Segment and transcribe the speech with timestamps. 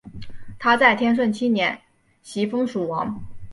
[0.57, 1.79] 他在天顺七年
[2.23, 3.23] 袭封蜀王。